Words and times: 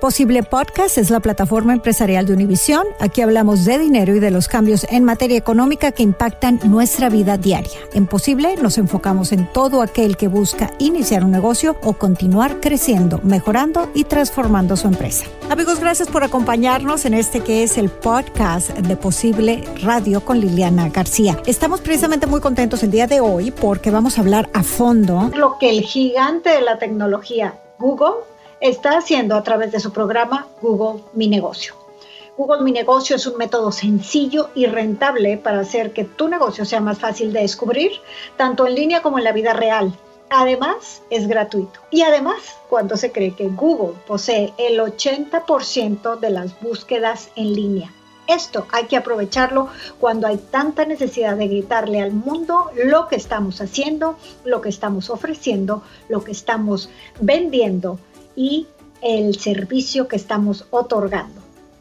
Posible 0.00 0.42
Podcast 0.42 0.96
es 0.96 1.10
la 1.10 1.20
plataforma 1.20 1.74
empresarial 1.74 2.24
de 2.24 2.32
Univisión. 2.32 2.86
Aquí 3.00 3.20
hablamos 3.20 3.66
de 3.66 3.78
dinero 3.78 4.16
y 4.16 4.18
de 4.18 4.30
los 4.30 4.48
cambios 4.48 4.86
en 4.88 5.04
materia 5.04 5.36
económica 5.36 5.92
que 5.92 6.02
impactan 6.02 6.58
nuestra 6.64 7.10
vida 7.10 7.36
diaria. 7.36 7.78
En 7.92 8.06
Posible 8.06 8.56
nos 8.62 8.78
enfocamos 8.78 9.30
en 9.30 9.46
todo 9.52 9.82
aquel 9.82 10.16
que 10.16 10.26
busca 10.26 10.72
iniciar 10.78 11.22
un 11.22 11.30
negocio 11.30 11.76
o 11.82 11.92
continuar 11.92 12.60
creciendo, 12.60 13.20
mejorando 13.24 13.90
y 13.92 14.04
transformando 14.04 14.74
su 14.78 14.88
empresa. 14.88 15.26
Amigos, 15.50 15.80
gracias 15.80 16.08
por 16.08 16.24
acompañarnos 16.24 17.04
en 17.04 17.12
este 17.12 17.40
que 17.40 17.62
es 17.62 17.76
el 17.76 17.90
podcast 17.90 18.70
de 18.70 18.96
Posible 18.96 19.62
Radio 19.82 20.24
con 20.24 20.40
Liliana 20.40 20.88
García. 20.88 21.36
Estamos 21.44 21.82
precisamente 21.82 22.26
muy 22.26 22.40
contentos 22.40 22.82
el 22.82 22.90
día 22.90 23.06
de 23.06 23.20
hoy 23.20 23.50
porque 23.50 23.90
vamos 23.90 24.16
a 24.16 24.22
hablar 24.22 24.48
a 24.54 24.62
fondo 24.62 25.30
lo 25.36 25.58
que 25.58 25.68
el 25.68 25.82
gigante 25.82 26.48
de 26.48 26.62
la 26.62 26.78
tecnología 26.78 27.58
Google 27.78 28.24
está 28.60 28.98
haciendo 28.98 29.34
a 29.34 29.42
través 29.42 29.72
de 29.72 29.80
su 29.80 29.92
programa 29.92 30.46
Google 30.60 31.02
Mi 31.14 31.28
Negocio. 31.28 31.74
Google 32.36 32.62
Mi 32.62 32.72
Negocio 32.72 33.16
es 33.16 33.26
un 33.26 33.36
método 33.36 33.72
sencillo 33.72 34.50
y 34.54 34.66
rentable 34.66 35.36
para 35.36 35.60
hacer 35.60 35.92
que 35.92 36.04
tu 36.04 36.28
negocio 36.28 36.64
sea 36.64 36.80
más 36.80 36.98
fácil 36.98 37.32
de 37.32 37.40
descubrir, 37.40 37.92
tanto 38.36 38.66
en 38.66 38.74
línea 38.74 39.02
como 39.02 39.18
en 39.18 39.24
la 39.24 39.32
vida 39.32 39.52
real. 39.52 39.92
Además, 40.30 41.02
es 41.10 41.26
gratuito. 41.26 41.80
Y 41.90 42.02
además, 42.02 42.56
cuando 42.68 42.96
se 42.96 43.10
cree 43.10 43.34
que 43.34 43.48
Google 43.48 43.98
posee 44.06 44.54
el 44.58 44.78
80% 44.78 46.18
de 46.18 46.30
las 46.30 46.58
búsquedas 46.60 47.30
en 47.34 47.52
línea. 47.54 47.92
Esto 48.28 48.66
hay 48.70 48.84
que 48.84 48.96
aprovecharlo 48.96 49.68
cuando 49.98 50.28
hay 50.28 50.36
tanta 50.36 50.84
necesidad 50.84 51.36
de 51.36 51.48
gritarle 51.48 52.00
al 52.00 52.12
mundo 52.12 52.70
lo 52.84 53.08
que 53.08 53.16
estamos 53.16 53.60
haciendo, 53.60 54.16
lo 54.44 54.60
que 54.60 54.68
estamos 54.68 55.10
ofreciendo, 55.10 55.82
lo 56.08 56.22
que 56.22 56.30
estamos 56.30 56.90
vendiendo 57.20 57.98
y 58.36 58.66
el 59.02 59.38
servicio 59.38 60.08
que 60.08 60.16
estamos 60.16 60.66
otorgando. 60.70 61.40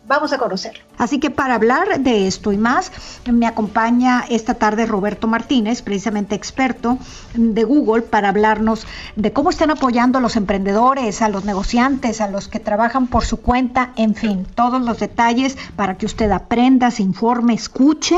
Vamos 0.09 0.33
a 0.33 0.39
conocerlo. 0.39 0.81
Así 0.97 1.19
que 1.19 1.30
para 1.30 1.53
hablar 1.53 2.00
de 2.00 2.25
esto 2.25 2.52
y 2.52 2.58
más, 2.58 2.92
me 3.31 3.45
acompaña 3.45 4.25
esta 4.28 4.55
tarde 4.55 4.88
Roberto 4.88 5.27
Martínez, 5.27 5.83
precisamente 5.83 6.33
experto 6.33 6.97
de 7.36 7.64
Google, 7.64 8.02
para 8.02 8.30
hablarnos 8.30 8.88
de 9.16 9.31
cómo 9.31 9.52
están 9.52 9.70
apoyando 9.70 10.17
a 10.17 10.22
los 10.22 10.36
emprendedores, 10.36 11.22
a 11.22 11.30
los 11.30 11.45
negociantes, 11.45 12.22
a 12.22 12.27
los 12.27 12.47
que 12.47 12.59
trabajan 12.59 13.05
por 13.05 13.23
su 13.23 13.38
cuenta, 13.38 13.94
en 13.97 14.16
fin, 14.16 14.47
todos 14.55 14.81
los 14.81 14.97
detalles 14.97 15.59
para 15.75 15.95
que 15.95 16.08
usted 16.08 16.31
aprenda, 16.31 16.89
se 16.89 17.03
informe, 17.03 17.53
escuche 17.53 18.17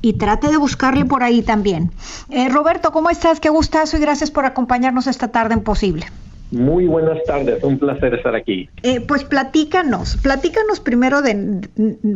y 0.00 0.14
trate 0.14 0.48
de 0.48 0.56
buscarle 0.56 1.04
por 1.04 1.22
ahí 1.22 1.42
también. 1.42 1.92
Eh, 2.30 2.48
Roberto, 2.48 2.90
¿cómo 2.90 3.10
estás? 3.10 3.38
Qué 3.38 3.48
gustazo 3.48 3.96
y 3.96 4.00
gracias 4.00 4.32
por 4.32 4.44
acompañarnos 4.44 5.06
esta 5.06 5.28
tarde 5.28 5.54
en 5.54 5.62
Posible. 5.62 6.06
Muy 6.52 6.86
buenas 6.86 7.16
tardes, 7.24 7.64
un 7.64 7.78
placer 7.78 8.12
estar 8.12 8.34
aquí. 8.34 8.68
Eh, 8.82 9.00
pues 9.00 9.24
platícanos, 9.24 10.18
platícanos 10.18 10.80
primero 10.80 11.22
de 11.22 11.66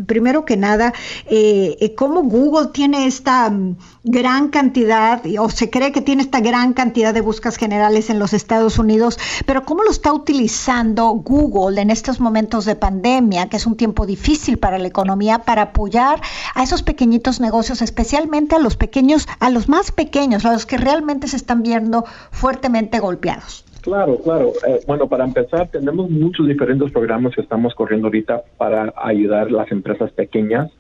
primero 0.07 0.45
que 0.45 0.59
nada 0.59 0.93
eh, 1.25 1.79
eh, 1.81 1.95
cómo 1.95 2.23
Google 2.23 2.69
tiene 2.71 3.07
esta 3.07 3.49
mm, 3.49 3.79
gran 4.05 4.49
cantidad 4.49 5.23
o 5.39 5.49
se 5.49 5.71
cree 5.71 5.91
que 5.91 6.03
tiene 6.03 6.21
esta 6.21 6.41
gran 6.41 6.75
cantidad 6.75 7.15
de 7.15 7.23
búsquedas 7.23 7.57
generales 7.57 8.11
en 8.11 8.19
los 8.19 8.35
Estados 8.35 8.79
Unidos, 8.79 9.19
pero 9.47 9.65
cómo 9.65 9.85
lo 9.85 9.91
está 9.91 10.13
utilizando 10.13 11.09
Google 11.13 11.81
en 11.81 11.89
estos 11.89 12.21
momentos 12.21 12.67
de 12.67 12.77
pandemia, 12.77 13.49
que 13.49 13.57
es 13.57 13.65
un 13.65 13.79
tiempo 13.79 14.05
difícil 14.05 14.59
para 14.59 14.77
la 14.77 14.87
economía, 14.87 15.39
para 15.39 15.63
apoyar 15.63 16.21
a 16.55 16.63
esos 16.63 16.83
pequeñitos 16.83 17.41
negocios, 17.41 17.81
especialmente 17.81 18.55
a 18.55 18.59
los 18.59 18.77
pequeños, 18.77 19.27
a 19.41 19.49
los 19.49 19.71
más 19.71 19.93
pequeños, 19.93 20.45
a 20.45 20.53
los 20.53 20.67
que 20.67 20.77
realmente 20.77 21.27
se 21.27 21.37
están 21.37 21.63
viendo 21.63 22.05
fuertemente 22.33 22.99
golpeados. 22.99 23.65
Claro, 23.87 24.19
claro. 24.19 24.53
Eh, 24.67 24.81
bueno, 24.85 25.07
para 25.07 25.23
empezar, 25.23 25.69
tenemos 25.69 26.11
muchos 26.11 26.49
diferentes 26.49 26.91
programas 26.91 27.37
que 27.37 27.41
estamos 27.41 27.73
corriendo 27.73 28.09
ahorita 28.09 28.43
para 28.59 28.93
ayudar 28.97 29.53
las 29.53 29.71
empresas 29.71 30.11
pequeñas 30.11 30.73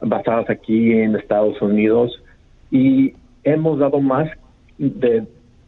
basadas 0.00 0.48
aquí 0.48 0.92
en 0.92 1.14
Estados 1.14 1.60
Unidos 1.60 2.22
y 2.70 3.12
hemos 3.42 3.78
dado 3.78 4.00
más 4.00 4.30
de 4.78 5.24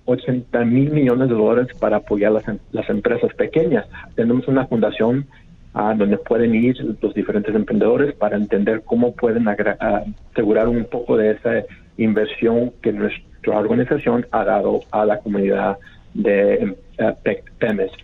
80 0.07 0.65
mil 0.65 0.91
millones 0.91 1.29
de 1.29 1.35
dólares 1.35 1.77
para 1.79 1.99
apoyar 1.99 2.33
las, 2.33 2.49
em, 2.49 2.57
las 2.73 2.89
empresas 2.89 3.35
pequeñas. 3.35 3.85
Tenemos 4.15 4.49
una 4.49 4.67
fundación 4.67 5.27
a 5.75 5.93
donde 5.93 6.17
pueden 6.17 6.55
ir 6.55 6.79
los 7.03 7.13
diferentes 7.13 7.55
emprendedores 7.55 8.15
para 8.15 8.39
entender 8.39 8.81
cómo 8.87 9.15
pueden 9.15 9.47
asegurar 9.49 10.67
un 10.67 10.87
poco 10.87 11.19
de 11.19 11.33
esa 11.33 11.63
inversión 11.99 12.73
que 12.81 12.91
nuestra 12.91 13.59
organización 13.59 14.27
ha 14.31 14.45
dado 14.45 14.81
a 14.93 15.05
la 15.05 15.19
comunidad 15.19 15.77
de 16.15 16.75
eh, 16.99 17.43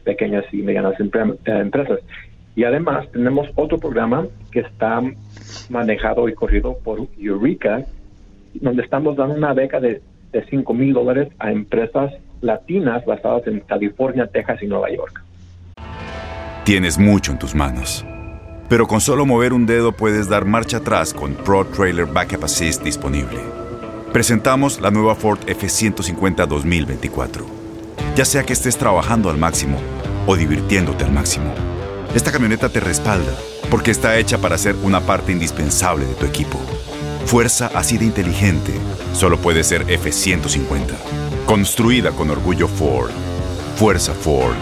pequeñas 0.05 0.45
y 0.53 0.63
medianas 0.63 0.95
eh, 1.01 1.05
empresas. 1.45 2.01
Y 2.55 2.65
además 2.65 3.11
tenemos 3.13 3.49
otro 3.55 3.79
programa 3.79 4.27
que 4.51 4.61
está 4.61 5.03
manejado 5.71 6.29
y 6.29 6.35
corrido 6.35 6.77
por 6.85 7.07
Eureka, 7.19 7.85
donde 8.55 8.83
estamos 8.83 9.17
dando 9.17 9.35
una 9.35 9.55
beca 9.55 9.81
de, 9.81 10.03
de 10.33 10.45
5 10.45 10.75
mil 10.75 10.93
dólares 10.93 11.29
a 11.39 11.51
empresas 11.51 12.13
latinas 12.43 13.05
basadas 13.07 13.47
en 13.47 13.61
California, 13.61 14.27
Texas 14.27 14.63
y 14.63 14.67
Nueva 14.67 14.91
York. 14.91 15.23
Tienes 16.65 16.99
mucho 16.99 17.33
en 17.33 17.39
tus 17.39 17.55
manos, 17.55 18.05
pero 18.69 18.87
con 18.87 19.01
solo 19.01 19.25
mover 19.25 19.53
un 19.53 19.67
dedo 19.67 19.93
puedes 19.93 20.29
dar 20.29 20.45
marcha 20.45 20.79
atrás 20.79 21.15
con 21.15 21.35
Pro 21.35 21.65
Trailer 21.65 22.07
Backup 22.07 22.45
Assist 22.45 22.85
disponible. 22.85 23.39
Presentamos 24.13 24.81
la 24.81 24.91
nueva 24.91 25.15
Ford 25.15 25.39
F150 25.47 26.47
2024 26.47 27.62
ya 28.15 28.25
sea 28.25 28.45
que 28.45 28.53
estés 28.53 28.77
trabajando 28.77 29.31
al 29.31 29.39
máximo 29.39 29.79
o 30.27 30.37
divirtiéndote 30.37 31.05
al 31.05 31.13
máximo. 31.13 31.53
Esta 32.15 32.31
camioneta 32.31 32.69
te 32.69 32.81
respalda 32.81 33.33
porque 33.71 33.91
está 33.91 34.19
hecha 34.19 34.39
para 34.39 34.59
ser 34.59 34.77
una 34.83 35.01
parte 35.01 35.33
indispensable 35.33 36.05
de 36.05 36.15
tu 36.15 36.27
equipo. 36.27 36.59
Fuerza 37.25 37.71
así 37.75 37.97
de 37.99 38.05
inteligente 38.05 38.73
solo 39.15 39.39
puede 39.39 39.65
ser 39.65 39.91
F-150. 39.91 40.95
Construida 41.47 42.11
con 42.11 42.31
orgullo 42.31 42.69
Ford. 42.69 43.11
Fuerza 43.77 44.13
Ford. 44.13 44.55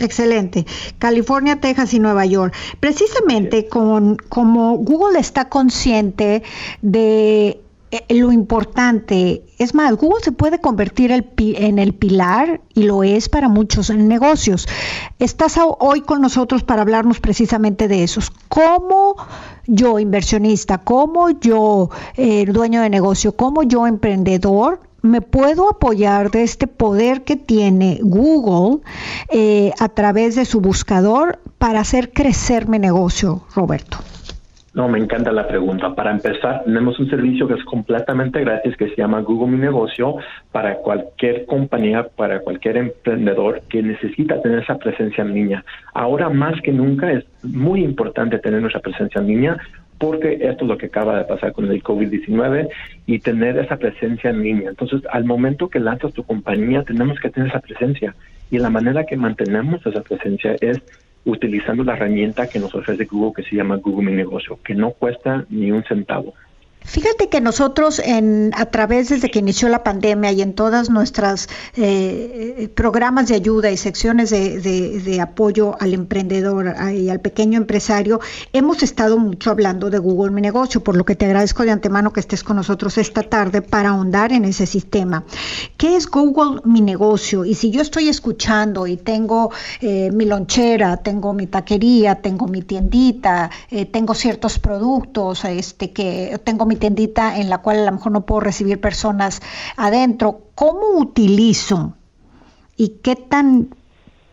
Excelente. 0.00 0.64
California, 0.98 1.60
Texas 1.60 1.92
y 1.92 1.98
Nueva 1.98 2.24
York. 2.24 2.54
Precisamente 2.78 3.66
con, 3.66 4.16
como 4.28 4.76
Google 4.76 5.18
está 5.18 5.48
consciente 5.48 6.42
de 6.82 7.60
lo 8.10 8.32
importante, 8.32 9.44
es 9.58 9.74
más, 9.74 9.96
Google 9.96 10.22
se 10.22 10.32
puede 10.32 10.60
convertir 10.60 11.10
en 11.10 11.78
el 11.78 11.94
pilar 11.94 12.60
y 12.74 12.82
lo 12.82 13.02
es 13.02 13.28
para 13.28 13.48
muchos 13.48 13.90
negocios. 13.90 14.68
Estás 15.18 15.58
hoy 15.58 16.02
con 16.02 16.20
nosotros 16.20 16.62
para 16.64 16.82
hablarnos 16.82 17.20
precisamente 17.20 17.88
de 17.88 18.04
esos. 18.04 18.30
¿Cómo 18.48 19.16
yo, 19.66 19.98
inversionista, 19.98 20.78
cómo 20.78 21.30
yo, 21.30 21.90
eh, 22.16 22.46
dueño 22.46 22.82
de 22.82 22.90
negocio, 22.90 23.36
cómo 23.36 23.62
yo, 23.62 23.86
emprendedor, 23.86 24.80
me 25.02 25.20
puedo 25.20 25.70
apoyar 25.70 26.30
de 26.30 26.42
este 26.42 26.66
poder 26.66 27.24
que 27.24 27.36
tiene 27.36 28.00
Google 28.02 28.82
eh, 29.30 29.72
a 29.78 29.88
través 29.88 30.34
de 30.34 30.44
su 30.44 30.60
buscador 30.60 31.38
para 31.58 31.80
hacer 31.80 32.12
crecer 32.12 32.68
mi 32.68 32.78
negocio, 32.78 33.44
Roberto? 33.54 33.98
No, 34.74 34.86
me 34.86 34.98
encanta 34.98 35.32
la 35.32 35.48
pregunta. 35.48 35.94
Para 35.94 36.10
empezar, 36.10 36.62
tenemos 36.64 36.98
un 36.98 37.08
servicio 37.08 37.48
que 37.48 37.54
es 37.54 37.64
completamente 37.64 38.40
gratis 38.40 38.76
que 38.76 38.90
se 38.90 38.96
llama 38.96 39.22
Google 39.22 39.52
Mi 39.52 39.58
Negocio 39.58 40.16
para 40.52 40.76
cualquier 40.76 41.46
compañía, 41.46 42.06
para 42.08 42.40
cualquier 42.40 42.76
emprendedor 42.76 43.62
que 43.68 43.82
necesita 43.82 44.40
tener 44.42 44.60
esa 44.60 44.76
presencia 44.76 45.22
en 45.22 45.34
línea. 45.34 45.64
Ahora 45.94 46.28
más 46.28 46.60
que 46.60 46.72
nunca 46.72 47.10
es 47.10 47.24
muy 47.42 47.82
importante 47.82 48.38
tener 48.38 48.60
nuestra 48.60 48.80
presencia 48.80 49.20
en 49.20 49.26
línea 49.26 49.58
porque 49.98 50.34
esto 50.34 50.64
es 50.64 50.68
lo 50.68 50.78
que 50.78 50.86
acaba 50.86 51.18
de 51.18 51.24
pasar 51.24 51.52
con 51.52 51.70
el 51.70 51.82
COVID-19 51.82 52.68
y 53.06 53.18
tener 53.18 53.58
esa 53.58 53.76
presencia 53.76 54.30
en 54.30 54.42
línea. 54.42 54.70
Entonces, 54.70 55.02
al 55.10 55.24
momento 55.24 55.68
que 55.68 55.80
lanzas 55.80 56.12
tu 56.12 56.22
compañía, 56.22 56.84
tenemos 56.84 57.18
que 57.18 57.30
tener 57.30 57.48
esa 57.48 57.60
presencia 57.60 58.14
y 58.50 58.58
la 58.58 58.70
manera 58.70 59.04
que 59.04 59.16
mantenemos 59.16 59.84
esa 59.84 60.02
presencia 60.02 60.56
es 60.60 60.80
utilizando 61.24 61.84
la 61.84 61.94
herramienta 61.94 62.48
que 62.48 62.58
nos 62.58 62.74
ofrece 62.74 63.04
Google 63.04 63.32
que 63.34 63.48
se 63.48 63.56
llama 63.56 63.76
Google 63.76 64.10
Mi 64.10 64.16
Negocio, 64.16 64.58
que 64.64 64.74
no 64.74 64.90
cuesta 64.90 65.44
ni 65.50 65.70
un 65.70 65.84
centavo. 65.84 66.34
Fíjate 66.84 67.28
que 67.28 67.40
nosotros 67.40 67.98
en, 67.98 68.50
a 68.54 68.66
través 68.66 69.10
desde 69.10 69.30
que 69.30 69.40
inició 69.40 69.68
la 69.68 69.82
pandemia 69.82 70.32
y 70.32 70.40
en 70.40 70.54
todas 70.54 70.88
nuestras 70.88 71.48
eh, 71.76 72.70
programas 72.74 73.28
de 73.28 73.34
ayuda 73.34 73.70
y 73.70 73.76
secciones 73.76 74.30
de, 74.30 75.18
apoyo 75.20 75.76
al 75.80 75.92
emprendedor 75.92 76.74
y 76.94 77.10
al 77.10 77.20
pequeño 77.20 77.58
empresario, 77.58 78.20
hemos 78.52 78.82
estado 78.82 79.18
mucho 79.18 79.50
hablando 79.50 79.90
de 79.90 79.98
Google 79.98 80.30
Mi 80.30 80.40
Negocio, 80.40 80.82
por 80.82 80.96
lo 80.96 81.04
que 81.04 81.14
te 81.14 81.26
agradezco 81.26 81.64
de 81.64 81.72
antemano 81.72 82.12
que 82.12 82.20
estés 82.20 82.42
con 82.42 82.56
nosotros 82.56 82.96
esta 82.96 83.22
tarde 83.22 83.60
para 83.60 83.90
ahondar 83.90 84.32
en 84.32 84.44
ese 84.44 84.66
sistema. 84.66 85.24
¿Qué 85.76 85.96
es 85.96 86.08
Google 86.08 86.62
Mi 86.64 86.80
Negocio? 86.80 87.44
Y 87.44 87.54
si 87.54 87.70
yo 87.70 87.82
estoy 87.82 88.08
escuchando 88.08 88.86
y 88.86 88.96
tengo 88.96 89.50
eh, 89.80 90.10
mi 90.12 90.24
lonchera, 90.24 90.96
tengo 90.98 91.34
mi 91.34 91.46
taquería, 91.46 92.16
tengo 92.16 92.46
mi 92.46 92.62
tiendita, 92.62 93.50
eh, 93.70 93.84
tengo 93.84 94.14
ciertos 94.14 94.58
productos, 94.58 95.44
este 95.44 95.90
que 95.92 96.40
tengo 96.44 96.64
mi 96.68 96.76
tiendita 96.76 97.38
en 97.38 97.50
la 97.50 97.58
cual 97.58 97.78
a 97.78 97.84
lo 97.86 97.92
mejor 97.92 98.12
no 98.12 98.20
puedo 98.20 98.40
recibir 98.40 98.80
personas 98.80 99.40
adentro, 99.76 100.42
¿cómo 100.54 100.98
utilizo 100.98 101.94
y 102.76 103.00
qué 103.02 103.16
tan 103.16 103.68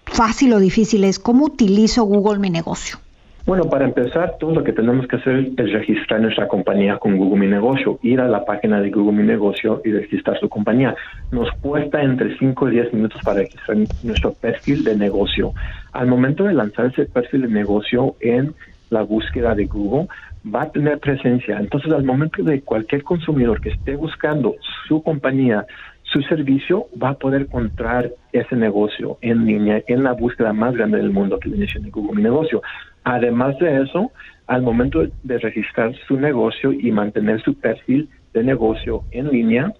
fácil 0.05 0.53
o 0.53 0.59
difícil 0.59 1.03
es? 1.03 1.17
¿Cómo 1.19 1.45
utilizo 1.45 2.03
Google 2.03 2.39
mi 2.39 2.49
negocio? 2.49 2.99
Bueno, 3.45 3.65
para 3.65 3.85
empezar, 3.85 4.37
todo 4.39 4.55
lo 4.55 4.63
que 4.63 4.73
tenemos 4.73 5.07
que 5.07 5.17
hacer 5.17 5.51
es 5.55 5.71
registrar 5.71 6.19
nuestra 6.19 6.47
compañía 6.47 6.97
con 6.97 7.15
Google 7.15 7.41
Mi 7.41 7.47
Negocio, 7.47 7.99
ir 8.01 8.19
a 8.19 8.27
la 8.27 8.43
página 8.43 8.81
de 8.81 8.89
Google 8.89 9.17
Mi 9.17 9.23
Negocio 9.23 9.83
y 9.85 9.91
registrar 9.91 10.39
su 10.39 10.49
compañía. 10.49 10.95
Nos 11.31 11.51
cuesta 11.61 12.01
entre 12.01 12.35
5 12.39 12.69
y 12.69 12.71
10 12.71 12.93
minutos 12.93 13.21
para 13.23 13.41
registrar 13.41 13.77
nuestro 14.01 14.33
perfil 14.33 14.83
de 14.83 14.97
negocio. 14.97 15.53
Al 15.93 16.07
momento 16.07 16.45
de 16.45 16.55
lanzar 16.55 16.87
ese 16.87 17.05
perfil 17.05 17.43
de 17.43 17.49
negocio 17.49 18.15
en 18.19 18.55
la 18.89 19.03
búsqueda 19.03 19.53
de 19.53 19.65
Google, 19.65 20.07
va 20.53 20.63
a 20.63 20.71
tener 20.71 20.99
presencia. 20.99 21.57
Entonces, 21.59 21.91
al 21.91 22.03
momento 22.03 22.43
de 22.43 22.61
cualquier 22.61 23.03
consumidor 23.03 23.61
que 23.61 23.69
esté 23.69 23.95
buscando 23.95 24.55
su 24.87 25.01
compañía, 25.01 25.65
su 26.03 26.21
servicio, 26.21 26.87
va 27.01 27.09
a 27.09 27.13
poder 27.15 27.41
encontrar 27.41 28.11
ese 28.31 28.55
negocio 28.55 29.17
en 29.21 29.45
línea, 29.45 29.81
en 29.87 30.03
la 30.03 30.13
búsqueda 30.13 30.53
más 30.53 30.75
grande 30.75 30.97
del 30.97 31.11
mundo 31.11 31.39
que 31.39 31.49
viene 31.49 31.67
siendo 31.67 31.89
Google 31.91 32.15
Mi 32.15 32.23
Negocio. 32.23 32.61
Además 33.03 33.57
de 33.59 33.81
eso, 33.81 34.11
al 34.47 34.61
momento 34.61 35.05
de 35.23 35.37
registrar 35.39 35.93
su 36.07 36.19
negocio 36.19 36.71
y 36.71 36.91
mantener 36.91 37.41
su 37.41 37.55
perfil 37.55 38.09
de 38.33 38.43
negocio 38.43 39.03
en 39.11 39.29
línea, 39.29 39.73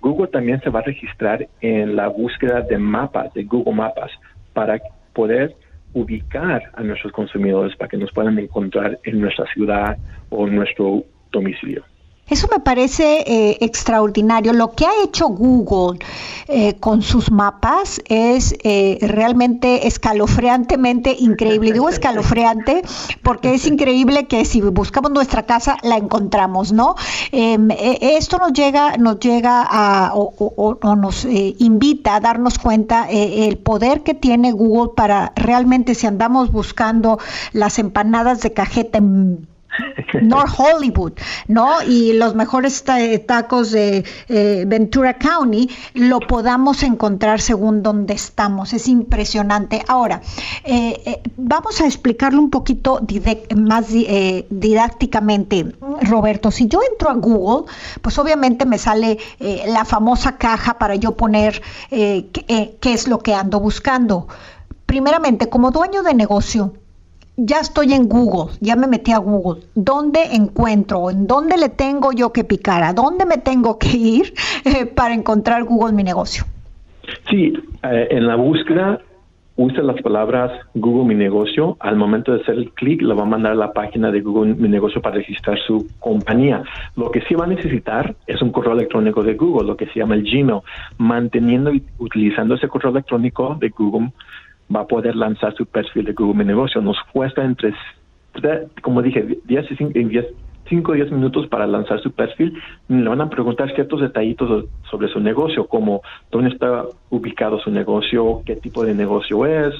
Google 0.00 0.28
también 0.28 0.60
se 0.60 0.70
va 0.70 0.80
a 0.80 0.84
registrar 0.84 1.46
en 1.60 1.96
la 1.96 2.08
búsqueda 2.08 2.60
de 2.62 2.78
mapas, 2.78 3.32
de 3.34 3.44
Google 3.44 3.74
Mapas, 3.74 4.10
para 4.52 4.80
poder 5.12 5.54
ubicar 5.92 6.70
a 6.74 6.82
nuestros 6.82 7.12
consumidores 7.12 7.76
para 7.76 7.88
que 7.88 7.96
nos 7.96 8.12
puedan 8.12 8.38
encontrar 8.38 8.98
en 9.04 9.20
nuestra 9.20 9.46
ciudad 9.52 9.98
o 10.28 10.46
en 10.46 10.56
nuestro 10.56 11.04
domicilio. 11.32 11.84
Eso 12.28 12.46
me 12.52 12.60
parece 12.60 13.24
eh, 13.26 13.58
extraordinario. 13.60 14.52
Lo 14.52 14.72
que 14.72 14.86
ha 14.86 15.02
hecho 15.02 15.28
Google 15.28 15.98
eh, 16.46 16.74
con 16.74 17.02
sus 17.02 17.30
mapas 17.30 18.00
es 18.06 18.54
eh, 18.62 18.98
realmente 19.00 19.86
escalofriantemente 19.86 21.16
increíble. 21.18 21.72
Digo 21.72 21.88
escalofriante 21.88 22.82
porque 23.22 23.54
es 23.54 23.66
increíble 23.66 24.26
que 24.26 24.44
si 24.44 24.60
buscamos 24.60 25.10
nuestra 25.10 25.44
casa 25.44 25.76
la 25.82 25.96
encontramos, 25.96 26.72
¿no? 26.72 26.94
Em, 27.32 27.68
esto 27.70 28.38
nos 28.38 28.52
llega, 28.52 28.96
nos 28.96 29.20
llega 29.20 29.66
a, 29.68 30.12
o, 30.14 30.32
o 30.36 30.96
nos 30.96 31.24
invita 31.24 32.16
a 32.16 32.20
darnos 32.20 32.58
cuenta 32.58 33.08
el 33.10 33.58
poder 33.58 34.02
que 34.02 34.14
tiene 34.14 34.52
Google 34.52 34.92
para 34.94 35.32
realmente 35.36 35.94
si 35.94 36.06
andamos 36.06 36.52
buscando 36.52 37.18
las 37.52 37.78
empanadas 37.78 38.40
de 38.40 38.52
cajeta 38.52 38.98
en 38.98 39.46
North 40.22 40.52
Hollywood, 40.56 41.12
¿no? 41.46 41.82
Y 41.82 42.12
los 42.14 42.34
mejores 42.34 42.84
tacos 43.26 43.70
de 43.70 44.04
eh, 44.28 44.64
Ventura 44.66 45.14
County 45.18 45.70
lo 45.94 46.20
podamos 46.20 46.82
encontrar 46.82 47.40
según 47.40 47.82
donde 47.82 48.14
estamos. 48.14 48.72
Es 48.72 48.88
impresionante. 48.88 49.82
Ahora, 49.88 50.20
eh, 50.64 51.00
eh, 51.04 51.22
vamos 51.36 51.80
a 51.80 51.86
explicarlo 51.86 52.40
un 52.40 52.50
poquito 52.50 53.00
más 53.56 53.88
didácticamente, 53.88 55.76
Roberto. 56.02 56.50
Si 56.50 56.66
yo 56.66 56.80
entro 56.90 57.10
a 57.10 57.14
Google, 57.14 57.70
pues 58.02 58.18
obviamente 58.18 58.66
me 58.66 58.78
sale 58.78 59.18
la 59.66 59.84
famosa 59.84 60.36
caja 60.36 60.78
para 60.78 60.94
yo 60.94 61.16
poner 61.16 61.62
qué 61.90 62.78
es 62.82 63.08
lo 63.08 63.18
que 63.20 63.34
ando 63.34 63.60
buscando. 63.60 64.28
Primeramente, 64.86 65.48
como 65.48 65.70
dueño 65.70 66.02
de 66.02 66.14
negocio, 66.14 66.72
ya 67.38 67.60
estoy 67.60 67.92
en 67.92 68.08
Google, 68.08 68.52
ya 68.60 68.74
me 68.74 68.88
metí 68.88 69.12
a 69.12 69.18
Google. 69.18 69.62
¿Dónde 69.74 70.20
encuentro? 70.32 71.08
¿En 71.08 71.26
dónde 71.26 71.56
le 71.56 71.68
tengo 71.68 72.10
yo 72.12 72.32
que 72.32 72.42
picar? 72.42 72.82
¿A 72.82 72.92
dónde 72.92 73.24
me 73.24 73.38
tengo 73.38 73.78
que 73.78 73.96
ir 73.96 74.34
eh, 74.64 74.86
para 74.86 75.14
encontrar 75.14 75.62
Google 75.64 75.94
mi 75.94 76.02
negocio? 76.02 76.44
Sí, 77.30 77.52
eh, 77.84 78.08
en 78.10 78.26
la 78.26 78.34
búsqueda 78.34 79.00
use 79.56 79.82
las 79.82 80.00
palabras 80.02 80.52
Google 80.74 81.04
mi 81.04 81.14
negocio. 81.14 81.76
Al 81.80 81.96
momento 81.96 82.32
de 82.32 82.42
hacer 82.42 82.56
el 82.56 82.72
clic, 82.72 83.02
lo 83.02 83.14
va 83.16 83.22
a 83.22 83.26
mandar 83.26 83.52
a 83.52 83.56
la 83.56 83.72
página 83.72 84.10
de 84.10 84.20
Google 84.20 84.54
mi 84.54 84.68
negocio 84.68 85.00
para 85.00 85.16
registrar 85.16 85.58
su 85.64 85.86
compañía. 86.00 86.62
Lo 86.96 87.10
que 87.10 87.20
sí 87.22 87.34
va 87.34 87.44
a 87.44 87.48
necesitar 87.48 88.16
es 88.26 88.42
un 88.42 88.50
correo 88.50 88.72
electrónico 88.72 89.22
de 89.22 89.34
Google, 89.34 89.66
lo 89.66 89.76
que 89.76 89.86
se 89.86 90.00
llama 90.00 90.16
el 90.16 90.22
Gmail. 90.22 90.60
Manteniendo 90.98 91.72
y 91.72 91.82
utilizando 91.98 92.56
ese 92.56 92.68
correo 92.68 92.90
electrónico 92.90 93.56
de 93.60 93.68
Google 93.70 94.10
va 94.74 94.80
a 94.80 94.86
poder 94.86 95.16
lanzar 95.16 95.54
su 95.54 95.66
perfil 95.66 96.04
de 96.04 96.12
Google 96.12 96.38
Mi 96.38 96.44
Negocio. 96.44 96.80
Nos 96.80 96.98
cuesta 97.12 97.44
entre, 97.44 97.74
como 98.82 99.02
dije, 99.02 99.38
10 99.44 99.70
y 99.70 99.76
5 100.68 100.92
o 100.92 100.94
10 100.94 101.10
minutos 101.12 101.46
para 101.48 101.66
lanzar 101.66 102.00
su 102.00 102.12
perfil. 102.12 102.60
Le 102.88 103.08
van 103.08 103.20
a 103.20 103.30
preguntar 103.30 103.74
ciertos 103.74 104.00
detallitos 104.00 104.66
sobre 104.90 105.08
su 105.08 105.20
negocio, 105.20 105.66
como 105.66 106.02
dónde 106.30 106.50
está 106.50 106.84
ubicado 107.10 107.58
su 107.58 107.70
negocio, 107.70 108.42
qué 108.44 108.56
tipo 108.56 108.84
de 108.84 108.94
negocio 108.94 109.46
es, 109.46 109.74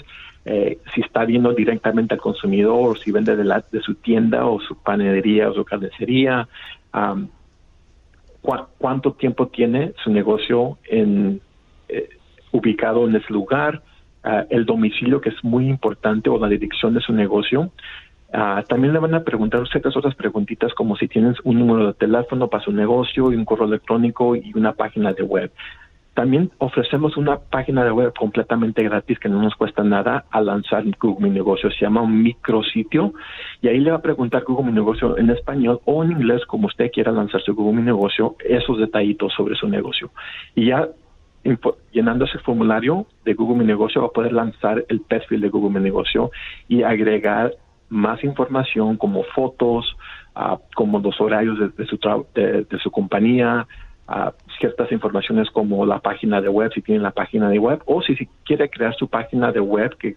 eh, 0.45 0.79
si 0.95 1.03
está 1.03 1.27
viendo 1.27 1.53
directamente 1.53 2.15
al 2.15 2.21
consumidor, 2.21 2.99
si 2.99 3.13
vende 3.13 3.37
de, 3.37 3.45
la, 3.45 3.63
de 3.71 3.81
su 3.81 3.97
tienda 3.97 4.47
o 4.47 4.59
su 4.61 4.77
panadería 4.83 5.51
o 5.51 5.55
su 5.55 5.65
carnicería, 5.65 6.49
cuánto 8.79 9.13
tiempo 9.13 9.49
tiene 9.49 9.93
su 10.03 10.11
negocio 10.11 10.79
en, 10.89 11.41
eh, 11.89 12.09
ubicado 12.53 13.07
en 13.07 13.17
ese 13.17 13.31
lugar, 13.31 13.83
Ah, 14.25 14.45
el 14.51 14.67
domicilio, 14.67 15.21
que 15.21 15.29
es 15.31 15.45
muy 15.45 15.69
importante, 15.69 16.29
o 16.29 16.39
la 16.39 16.49
dirección 16.49 16.95
de 16.95 17.01
su 17.01 17.13
negocio. 17.13 17.71
Ah, 18.33 18.63
también 18.69 18.93
le 18.93 18.99
van 18.99 19.15
a 19.15 19.23
preguntar 19.23 19.67
ciertas 19.69 19.97
otras 19.97 20.15
preguntitas 20.15 20.75
como 20.75 20.97
si 20.97 21.09
tienes 21.09 21.37
un 21.45 21.59
número 21.59 21.87
de 21.87 21.95
teléfono 21.95 22.49
para 22.49 22.65
su 22.65 22.73
negocio 22.73 23.33
y 23.33 23.37
un 23.37 23.45
correo 23.45 23.67
electrónico 23.67 24.37
y 24.37 24.53
una 24.55 24.73
página 24.73 25.13
de 25.13 25.23
web. 25.23 25.51
También 26.15 26.51
ofrecemos 26.59 27.17
una 27.17 27.39
página 27.39 27.85
de 27.85 27.93
web 27.93 28.13
completamente 28.19 28.83
gratis 28.83 29.21
que 29.21 29.29
no 29.29 29.41
nos 29.41 29.55
cuesta 29.55 29.85
nada 29.85 30.25
al 30.33 30.47
lanzar 30.47 30.83
Google 30.99 31.29
Mi 31.29 31.31
Negocio. 31.33 31.71
Se 31.71 31.83
llama 31.83 32.03
un 32.03 32.21
micrositio 32.23 33.15
y 33.63 33.69
ahí 33.69 33.79
le 33.79 33.93
va 33.93 33.99
a 33.99 34.03
preguntar 34.03 34.43
Google 34.43 34.67
Mi 34.67 34.73
Negocio 34.73 35.17
en 35.17 35.31
español 35.31 35.81
o 35.85 36.03
en 36.03 36.11
inglés, 36.11 36.45
como 36.47 36.67
usted 36.67 36.91
quiera 36.91 37.13
lanzar 37.13 37.41
su 37.43 37.55
Google 37.55 37.77
Mi 37.77 37.83
Negocio, 37.83 38.35
esos 38.45 38.79
detallitos 38.79 39.33
sobre 39.33 39.55
su 39.55 39.69
negocio. 39.69 40.11
Y 40.57 40.67
ya 40.67 40.89
llenando 41.93 42.25
ese 42.25 42.39
formulario 42.39 43.07
de 43.25 43.35
Google 43.35 43.59
Mi 43.59 43.65
Negocio 43.65 44.03
va 44.03 44.09
a 44.09 44.11
poder 44.13 44.33
lanzar 44.33 44.85
el 44.89 45.01
perfil 45.01 45.41
de 45.41 45.49
Google 45.49 45.79
Mi 45.79 45.85
Negocio 45.85 46.31
y 46.69 46.83
agregar 46.83 47.55
más 47.89 48.23
información 48.23 48.97
como 48.97 49.23
fotos, 49.35 49.97
ah, 50.35 50.59
como 50.75 50.99
los 50.99 51.21
horarios 51.21 51.59
de, 51.77 51.87
su, 51.87 51.99
de, 52.35 52.79
su 52.83 52.91
compañía, 52.91 53.67
uh, 54.09 54.31
ciertas 54.61 54.93
informaciones 54.93 55.51
como 55.51 55.87
la 55.87 56.01
página 56.01 56.41
de 56.41 56.49
web, 56.49 56.71
si 56.75 56.83
tiene 56.83 57.01
la 57.01 57.13
página 57.13 57.49
de 57.49 57.59
web, 57.59 57.81
o 57.87 58.03
si, 58.03 58.15
si 58.17 58.29
quiere 58.45 58.69
crear 58.69 58.95
su 58.95 59.09
página 59.09 59.53
de 59.53 59.61
web 59.61 59.97
que 59.97 60.17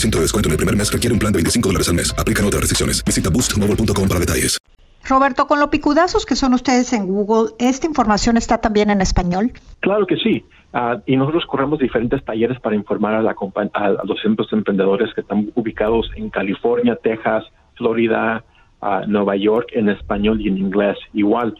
de 0.00 0.20
descuento 0.20 0.48
en 0.48 0.52
el 0.52 0.56
primer 0.56 0.76
mes 0.76 0.90
requiere 0.90 1.12
un 1.12 1.18
plan 1.18 1.32
de 1.32 1.38
25 1.38 1.68
dólares 1.68 1.88
al 1.88 1.94
mes. 1.94 2.14
Aplican 2.18 2.46
otras 2.46 2.60
restricciones. 2.60 3.04
Visita 3.04 3.30
boostmobile.com 3.30 4.08
para 4.08 4.20
detalles. 4.20 4.58
Roberto, 5.04 5.46
con 5.46 5.58
lo 5.58 5.68
picudazos 5.68 6.24
que 6.24 6.36
son 6.36 6.54
ustedes 6.54 6.92
en 6.92 7.06
Google, 7.06 7.50
¿esta 7.58 7.86
información 7.86 8.36
está 8.36 8.58
también 8.58 8.88
en 8.88 9.00
español? 9.00 9.52
Claro 9.80 10.06
que 10.06 10.16
sí. 10.16 10.44
Uh, 10.72 11.02
y 11.04 11.16
nosotros 11.16 11.44
corremos 11.44 11.80
diferentes 11.80 12.24
talleres 12.24 12.58
para 12.60 12.76
informar 12.76 13.14
a, 13.14 13.20
la 13.20 13.34
a, 13.74 14.04
los 14.04 14.22
centros 14.22 14.50
emprendedores 14.52 15.12
que 15.12 15.20
están 15.20 15.50
ubicados 15.54 16.08
en 16.16 16.30
California, 16.30 16.96
Texas, 17.02 17.44
Florida, 17.74 18.44
uh, 18.80 19.06
Nueva 19.06 19.36
York, 19.36 19.70
en 19.72 19.88
español 19.90 20.40
y 20.40 20.48
en 20.48 20.56
inglés. 20.56 20.96
Igual, 21.12 21.54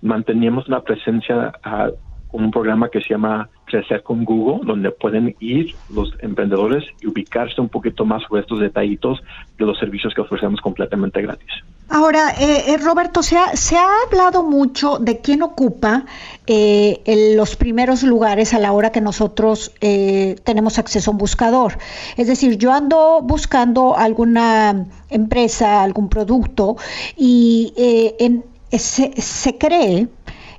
manteníamos 0.00 0.66
una 0.66 0.80
presencia 0.80 1.52
ah, 1.62 1.90
con 2.30 2.44
un 2.44 2.50
programa 2.50 2.88
que 2.88 3.00
se 3.00 3.10
llama 3.10 3.48
Crecer 3.66 4.02
con 4.02 4.24
Google, 4.24 4.60
donde 4.64 4.90
pueden 4.90 5.34
ir 5.40 5.74
los 5.90 6.12
emprendedores 6.20 6.84
y 7.00 7.06
ubicarse 7.06 7.60
un 7.60 7.68
poquito 7.68 8.04
más 8.04 8.22
sobre 8.24 8.42
estos 8.42 8.60
detallitos 8.60 9.20
de 9.58 9.64
los 9.64 9.78
servicios 9.78 10.14
que 10.14 10.20
ofrecemos 10.20 10.60
completamente 10.60 11.22
gratis. 11.22 11.50
Ahora, 11.88 12.30
eh, 12.40 12.64
eh, 12.66 12.76
Roberto, 12.78 13.22
se 13.22 13.36
ha, 13.36 13.56
se 13.56 13.76
ha 13.76 13.86
hablado 14.06 14.42
mucho 14.42 14.98
de 14.98 15.20
quién 15.20 15.42
ocupa 15.42 16.04
eh, 16.48 17.34
los 17.36 17.54
primeros 17.54 18.02
lugares 18.02 18.54
a 18.54 18.58
la 18.58 18.72
hora 18.72 18.90
que 18.90 19.00
nosotros 19.00 19.72
tenemos 19.80 20.78
acceso 20.78 21.10
a 21.10 21.12
un 21.12 21.18
buscador. 21.18 21.78
Es 22.16 22.26
decir, 22.26 22.58
yo 22.58 22.72
ando 22.72 23.20
buscando 23.22 23.96
alguna 23.96 24.86
empresa, 25.10 25.82
algún 25.82 26.08
producto 26.08 26.76
y 27.16 27.72
en, 28.18 28.44
se, 28.70 29.20
se 29.20 29.58
cree 29.58 30.08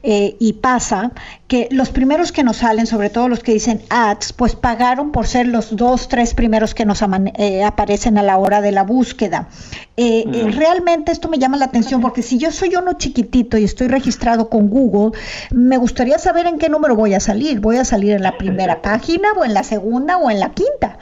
eh, 0.04 0.36
y 0.40 0.54
pasa 0.54 1.12
que 1.48 1.68
los 1.72 1.90
primeros 1.90 2.32
que 2.32 2.44
nos 2.44 2.58
salen, 2.58 2.88
sobre 2.88 3.10
todo 3.10 3.30
los 3.30 3.42
que 3.42 3.54
dicen 3.54 3.82
ads, 3.90 4.34
pues 4.34 4.56
pagaron 4.56 5.12
por 5.12 5.28
ser 5.28 5.48
los 5.48 5.76
dos, 5.76 6.08
tres 6.08 6.34
primeros 6.34 6.76
que 6.76 6.86
nos 6.86 7.02
eh, 7.02 7.64
aparecen 7.64 8.18
a 8.18 8.24
la 8.24 8.38
hora 8.38 8.62
de 8.62 8.72
la 8.72 8.84
búsqueda. 8.84 9.48
Eh, 9.96 10.26
mm. 10.28 10.58
realmente 10.58 11.12
esto 11.12 11.30
me 11.30 11.40
llama 11.40 11.58
la 11.58 11.66
atención 11.66 12.02
porque 12.02 12.22
si 12.22 12.38
yo 12.38 12.52
soy 12.52 12.76
uno 12.76 12.94
chiquitito 12.94 13.58
y 13.58 13.64
estoy 13.64 13.88
registrado 13.88 14.50
con 14.50 14.70
Google, 14.70 15.18
me 15.52 15.78
gustaría 15.78 16.20
saber 16.20 16.48
en 16.48 16.58
qué 16.58 16.70
número 16.70 16.96
voy 16.96 17.14
a 17.14 17.20
salir. 17.20 17.60
¿Voy 17.60 17.78
a 17.78 17.86
salir 17.86 18.12
en 18.12 18.24
la 18.24 18.38
primera 18.38 18.82
página 18.82 19.30
o 19.38 19.46
en 19.46 19.54
la 19.54 19.64
segunda 19.64 20.18
o 20.18 20.30
en 20.30 20.40
la 20.40 20.52
quinta? 20.52 20.98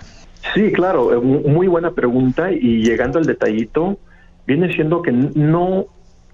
Sí, 0.53 0.71
claro, 0.71 1.21
muy 1.21 1.67
buena 1.67 1.91
pregunta 1.91 2.51
y 2.51 2.83
llegando 2.83 3.17
al 3.17 3.25
detallito, 3.25 3.97
viene 4.45 4.71
siendo 4.73 5.01
que 5.01 5.11
no 5.11 5.87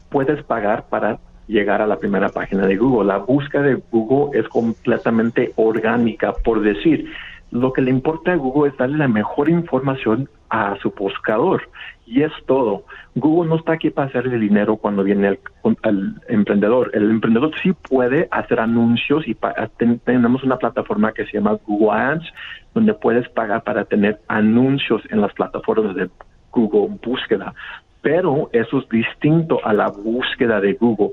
puedes 0.10 0.44
pagar 0.44 0.88
para 0.90 1.20
llegar 1.52 1.82
a 1.82 1.88
la 1.88 1.98
primera 1.98 2.30
página 2.30 2.66
de 2.66 2.78
Google. 2.78 3.08
La 3.08 3.18
búsqueda 3.18 3.64
de 3.64 3.82
Google 3.92 4.40
es 4.40 4.48
completamente 4.48 5.52
orgánica, 5.58 6.34
por 6.44 6.62
decir. 6.62 7.12
Lo 7.52 7.74
que 7.74 7.82
le 7.82 7.92
importa 7.92 8.32
a 8.32 8.38
Google 8.38 8.70
es 8.70 8.78
darle 8.78 8.98
la 8.98 9.10
mejor 9.10 9.50
información 9.50 10.30
a 10.50 10.78
su 10.82 10.90
buscador. 10.92 11.70
Y 12.06 12.24
es 12.24 12.32
todo. 12.46 12.86
Google 13.16 13.50
no 13.50 13.58
está 13.58 13.74
aquí 13.74 13.90
para 13.90 14.08
hacerle 14.08 14.40
dinero 14.40 14.78
cuando 14.78 15.04
viene 15.04 15.28
el, 15.28 16.16
emprendedor. 16.30 16.92
El 16.94 17.10
emprendedor 17.10 17.52
sí 17.62 17.74
puede 17.74 18.30
hacer 18.32 18.62
anuncios 18.62 19.28
y 19.28 19.36
tenemos 20.06 20.44
una 20.44 20.56
plataforma 20.56 21.12
que 21.12 21.26
se 21.26 21.34
llama 21.34 21.58
Google 21.68 21.92
Ads, 21.92 22.34
donde 22.74 22.94
puedes 22.94 23.28
pagar 23.28 23.64
para 23.64 23.84
tener 23.84 24.22
anuncios 24.30 25.02
en 25.10 25.20
las 25.20 25.34
plataformas 25.34 25.94
de 25.96 26.10
Google 26.52 26.98
Búsqueda. 27.04 27.54
Pero 28.02 28.50
eso 28.54 28.80
es 28.80 28.88
distinto 28.88 29.60
a 29.66 29.74
la 29.74 29.90
búsqueda 29.90 30.62
de 30.62 30.74
Google 30.74 31.12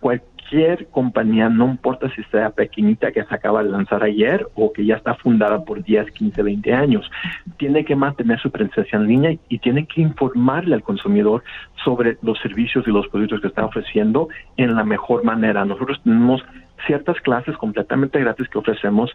cualquier 0.00 0.86
compañía, 0.88 1.48
no 1.48 1.66
importa 1.66 2.10
si 2.14 2.22
sea 2.24 2.50
pequeñita 2.50 3.12
que 3.12 3.24
se 3.24 3.34
acaba 3.34 3.62
de 3.62 3.70
lanzar 3.70 4.02
ayer 4.02 4.46
o 4.54 4.72
que 4.72 4.84
ya 4.84 4.96
está 4.96 5.14
fundada 5.14 5.64
por 5.64 5.82
10, 5.82 6.10
15, 6.12 6.42
20 6.42 6.72
años, 6.72 7.10
tiene 7.58 7.84
que 7.84 7.96
mantener 7.96 8.38
su 8.40 8.50
presencia 8.50 8.96
en 8.96 9.06
línea 9.06 9.36
y 9.48 9.58
tiene 9.58 9.86
que 9.86 10.00
informarle 10.00 10.74
al 10.74 10.82
consumidor 10.82 11.42
sobre 11.84 12.18
los 12.22 12.38
servicios 12.40 12.86
y 12.86 12.90
los 12.90 13.08
productos 13.08 13.40
que 13.40 13.48
está 13.48 13.64
ofreciendo 13.64 14.28
en 14.56 14.74
la 14.74 14.84
mejor 14.84 15.24
manera. 15.24 15.64
Nosotros 15.64 16.00
tenemos 16.04 16.44
ciertas 16.86 17.20
clases 17.20 17.56
completamente 17.56 18.20
gratis 18.20 18.48
que 18.48 18.58
ofrecemos 18.58 19.10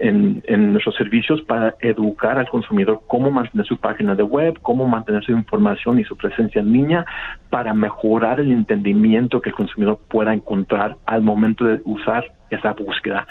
en, 0.00 0.72
nuestros 0.72 0.94
servicios 0.96 1.42
para 1.42 1.74
educar 1.80 2.38
al 2.38 2.48
consumidor 2.48 3.02
cómo 3.06 3.30
mantener 3.30 3.66
su 3.66 3.76
página 3.76 4.14
de 4.14 4.22
web, 4.22 4.58
cómo 4.62 4.88
mantener 4.88 5.22
su 5.22 5.32
información 5.32 5.98
y 5.98 6.04
su 6.04 6.16
presencia 6.16 6.60
en 6.60 6.72
línea 6.72 7.06
para 7.50 7.74
mejorar 7.74 8.40
el 8.40 8.50
entendimiento 8.50 9.40
que 9.40 9.50
el 9.50 9.54
consumidor 9.54 10.00
pueda 10.08 10.32
encontrar 10.32 10.96
al 11.06 11.22
momento 11.22 11.64
de 11.64 11.80
usar 11.84 12.24
esa 12.48 12.72
búsqueda. 12.72 13.26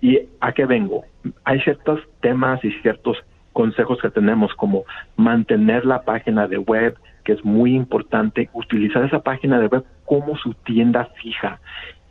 ¿Y 0.00 0.20
a 0.40 0.52
qué 0.52 0.64
vengo? 0.64 1.04
Hay 1.44 1.60
ciertos 1.60 2.00
temas 2.20 2.64
y 2.64 2.70
ciertos 2.82 3.18
consejos 3.52 3.98
que 4.00 4.10
tenemos 4.10 4.54
como 4.54 4.84
mantener 5.16 5.84
la 5.84 6.02
página 6.02 6.46
de 6.46 6.58
web, 6.58 6.96
que 7.24 7.32
es 7.32 7.44
muy 7.44 7.74
importante, 7.74 8.48
utilizar 8.52 9.04
esa 9.04 9.20
página 9.20 9.58
de 9.58 9.66
web 9.66 9.84
como 10.04 10.36
su 10.36 10.54
tienda 10.54 11.06
fija 11.20 11.60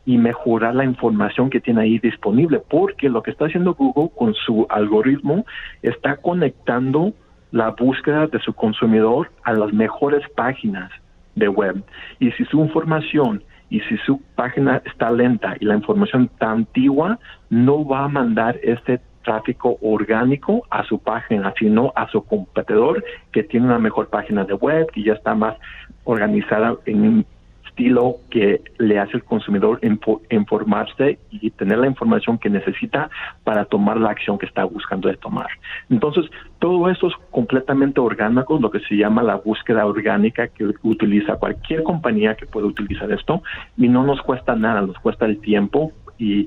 y 0.04 0.18
mejorar 0.18 0.74
la 0.74 0.84
información 0.84 1.50
que 1.50 1.60
tiene 1.60 1.82
ahí 1.82 1.98
disponible, 1.98 2.60
porque 2.68 3.08
lo 3.08 3.22
que 3.22 3.30
está 3.30 3.46
haciendo 3.46 3.74
Google 3.74 4.10
con 4.16 4.34
su 4.34 4.66
algoritmo 4.68 5.44
está 5.82 6.16
conectando 6.16 7.12
la 7.52 7.70
búsqueda 7.70 8.26
de 8.26 8.40
su 8.40 8.52
consumidor 8.52 9.30
a 9.44 9.52
las 9.52 9.72
mejores 9.72 10.22
páginas 10.34 10.90
de 11.34 11.48
web. 11.48 11.82
Y 12.18 12.30
si 12.32 12.44
su 12.46 12.60
información 12.60 13.42
y 13.70 13.80
si 13.80 13.96
su 13.98 14.20
página 14.34 14.82
está 14.84 15.10
lenta 15.10 15.56
y 15.60 15.64
la 15.64 15.76
información 15.76 16.28
está 16.32 16.50
antigua, 16.50 17.18
no 17.48 17.86
va 17.86 18.04
a 18.04 18.08
mandar 18.08 18.58
este 18.62 19.00
tráfico 19.22 19.78
orgánico 19.80 20.66
a 20.70 20.84
su 20.84 20.98
página, 20.98 21.54
sino 21.58 21.92
a 21.94 22.08
su 22.08 22.24
competidor 22.24 23.04
que 23.30 23.44
tiene 23.44 23.66
una 23.66 23.78
mejor 23.78 24.08
página 24.08 24.44
de 24.44 24.54
web, 24.54 24.88
y 24.94 25.04
ya 25.04 25.12
está 25.12 25.34
más 25.34 25.56
organizada 26.04 26.74
en 26.86 27.24
estilo 27.82 28.18
que 28.30 28.60
le 28.78 28.98
hace 28.98 29.16
al 29.16 29.24
consumidor 29.24 29.80
informarse 30.30 31.18
y 31.30 31.50
tener 31.50 31.78
la 31.78 31.88
información 31.88 32.38
que 32.38 32.48
necesita 32.48 33.10
para 33.44 33.64
tomar 33.64 33.98
la 33.98 34.10
acción 34.10 34.38
que 34.38 34.46
está 34.46 34.64
buscando 34.64 35.08
de 35.08 35.16
tomar. 35.16 35.48
Entonces, 35.90 36.24
todo 36.58 36.88
esto 36.88 37.08
es 37.08 37.14
completamente 37.30 38.00
orgánico, 38.00 38.58
lo 38.60 38.70
que 38.70 38.80
se 38.80 38.96
llama 38.96 39.22
la 39.22 39.36
búsqueda 39.36 39.84
orgánica 39.84 40.48
que 40.48 40.72
utiliza 40.82 41.36
cualquier 41.36 41.82
compañía 41.82 42.36
que 42.36 42.46
pueda 42.46 42.66
utilizar 42.66 43.10
esto 43.10 43.42
y 43.76 43.88
no 43.88 44.04
nos 44.04 44.22
cuesta 44.22 44.54
nada, 44.54 44.82
nos 44.82 44.98
cuesta 44.98 45.26
el 45.26 45.40
tiempo 45.40 45.92
y 46.18 46.46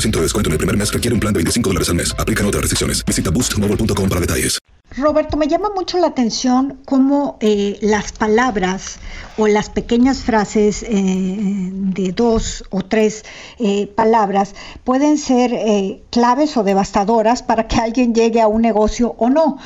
ciento 0.00 0.18
de 0.18 0.24
descuento 0.24 0.48
en 0.48 0.52
el 0.52 0.58
primer 0.58 0.76
mes 0.76 0.92
requiere 0.92 1.14
un 1.14 1.20
plan 1.20 1.32
de 1.32 1.38
25 1.38 1.70
dólares 1.70 1.88
al 1.88 1.96
mes. 1.96 2.14
Aplican 2.18 2.46
otras 2.46 2.62
restricciones. 2.62 3.04
Visita 3.04 3.30
boostmobile.com 3.30 4.08
para 4.08 4.20
detalles. 4.20 4.58
Roberto, 4.96 5.36
me 5.36 5.48
llama 5.48 5.70
mucho 5.74 5.98
la 5.98 6.06
atención 6.06 6.78
cómo 6.84 7.36
eh, 7.40 7.78
las 7.80 8.12
palabras 8.12 9.00
o 9.36 9.48
las 9.48 9.68
pequeñas 9.68 10.22
frases 10.22 10.84
eh, 10.84 11.70
de 11.72 12.12
dos 12.12 12.62
o 12.70 12.82
tres 12.82 13.24
eh, 13.58 13.88
palabras 13.88 14.54
pueden 14.84 15.18
ser 15.18 16.04
claves 16.10 16.56
o 16.56 16.62
devastadoras 16.62 17.42
para 17.42 17.66
que 17.66 17.76
alguien 17.76 18.14
llegue 18.14 18.40
a 18.40 18.46
un 18.46 18.62
negocio 18.62 19.16
o 19.18 19.30
no. 19.30 19.58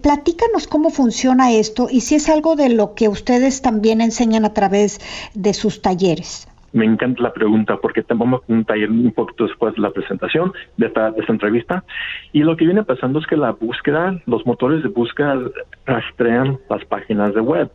platícanos 0.00 0.68
cómo 0.68 0.90
funciona 0.90 1.50
esto 1.50 1.88
y 1.90 2.02
si 2.02 2.14
es 2.14 2.28
algo 2.28 2.54
de 2.54 2.68
lo 2.68 2.94
que 2.94 3.08
ustedes 3.08 3.62
también 3.62 4.00
enseñan 4.00 4.44
a 4.44 4.54
través 4.54 5.00
de 5.34 5.54
sus 5.54 5.82
talleres. 5.82 6.46
Me 6.72 6.84
encanta 6.84 7.22
la 7.22 7.32
pregunta 7.32 7.78
porque 7.78 8.02
tenemos 8.02 8.42
un 8.46 8.64
taller 8.64 8.90
un 8.90 9.12
poquito 9.12 9.46
después 9.46 9.74
de 9.74 9.80
la 9.80 9.90
presentación 9.90 10.52
de 10.76 10.86
esta, 10.86 11.14
entrevista. 11.28 11.84
Y 12.32 12.42
lo 12.42 12.56
que 12.56 12.66
viene 12.66 12.82
pasando 12.82 13.18
es 13.18 13.26
que 13.26 13.36
la 13.36 13.52
búsqueda, 13.52 14.20
los 14.26 14.44
motores 14.46 14.82
de 14.82 14.88
búsqueda 14.88 15.38
rastrean 15.86 16.58
las 16.68 16.84
páginas 16.84 17.34
de 17.34 17.40
web. 17.40 17.70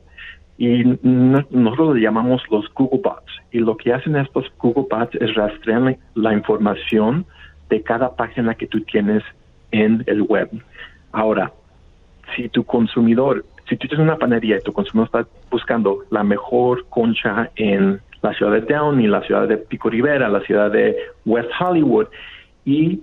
Y 0.57 0.83
nosotros 1.01 1.95
le 1.95 2.01
llamamos 2.01 2.43
los 2.51 2.71
Google 2.75 3.01
Bots. 3.03 3.31
Y 3.51 3.59
lo 3.59 3.75
que 3.75 3.93
hacen 3.93 4.15
estos 4.15 4.51
Google 4.59 4.85
Bots 4.89 5.15
es 5.15 5.33
rastrear 5.33 5.97
la 6.13 6.33
información 6.33 7.25
de 7.69 7.81
cada 7.81 8.15
página 8.15 8.53
que 8.53 8.67
tú 8.67 8.81
tienes 8.81 9.23
en 9.71 10.03
el 10.05 10.21
web. 10.21 10.49
Ahora, 11.11 11.51
si 12.35 12.49
tu 12.49 12.63
consumidor, 12.63 13.43
si 13.67 13.75
tú 13.77 13.87
tienes 13.87 14.05
una 14.05 14.17
panería 14.17 14.57
y 14.57 14.61
tu 14.61 14.73
consumidor 14.73 15.07
está 15.07 15.27
buscando 15.49 15.99
la 16.11 16.23
mejor 16.23 16.85
concha 16.89 17.49
en 17.55 17.99
la 18.23 18.33
ciudad 18.33 18.53
de 18.53 18.61
Downey, 18.61 19.07
la 19.07 19.21
ciudad 19.21 19.47
de 19.47 19.57
Pico 19.57 19.89
Rivera, 19.89 20.29
la 20.29 20.41
ciudad 20.41 20.71
de 20.71 20.95
West 21.25 21.49
Hollywood 21.59 22.07
y 22.65 23.01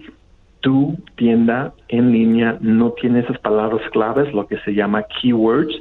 tu 0.61 0.99
tienda 1.17 1.73
en 1.89 2.11
línea 2.11 2.57
no 2.61 2.93
tiene 2.93 3.21
esas 3.21 3.39
palabras 3.39 3.83
claves, 3.91 4.33
lo 4.33 4.47
que 4.47 4.59
se 4.61 4.75
llama 4.75 5.05
keywords, 5.21 5.75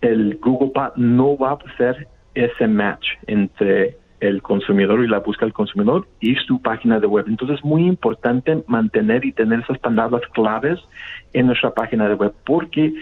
el 0.00 0.38
Google 0.40 0.70
Bot 0.74 0.96
no 0.96 1.36
va 1.36 1.50
a 1.50 1.58
hacer 1.72 2.06
ese 2.34 2.68
match 2.68 3.06
entre 3.26 3.96
el 4.20 4.40
consumidor 4.40 5.02
y 5.04 5.08
la 5.08 5.18
búsqueda 5.18 5.46
del 5.46 5.52
consumidor 5.52 6.06
y 6.20 6.36
su 6.36 6.60
página 6.62 7.00
de 7.00 7.06
web. 7.06 7.26
Entonces 7.28 7.58
es 7.58 7.64
muy 7.64 7.86
importante 7.86 8.62
mantener 8.66 9.24
y 9.24 9.32
tener 9.32 9.60
esas 9.60 9.78
palabras 9.78 10.22
claves 10.32 10.78
en 11.32 11.46
nuestra 11.46 11.70
página 11.72 12.08
de 12.08 12.14
web 12.14 12.32
porque 12.44 12.94